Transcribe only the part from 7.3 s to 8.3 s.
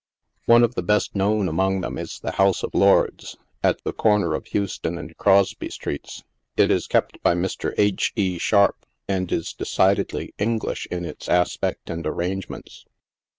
Mr. H.